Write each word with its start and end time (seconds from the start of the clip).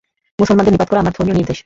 মুসলমানদের 0.39 0.73
নিপাত 0.73 0.89
করা 0.89 0.99
আমার 0.99 1.15
ধর্মীয় 1.17 1.37
নির্দেশ। 1.37 1.59